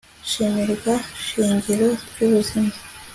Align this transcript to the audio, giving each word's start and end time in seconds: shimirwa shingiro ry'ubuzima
shimirwa 0.29 0.93
shingiro 1.27 1.87
ry'ubuzima 2.09 2.73